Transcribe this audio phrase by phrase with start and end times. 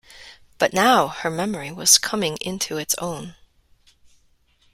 [0.57, 3.35] But now her memory was coming into its own.